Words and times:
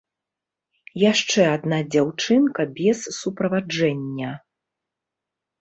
Яшчэ 1.11 1.41
адна 1.57 1.77
дзяўчынка 1.95 2.61
без 2.79 2.97
суправаджэння. 3.19 4.31